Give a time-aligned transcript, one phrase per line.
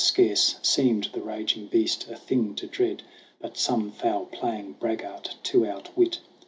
[0.03, 3.03] Scarce seemed the raging beast a thing to dread,
[3.39, 6.19] But some foul playing braggart to outwit.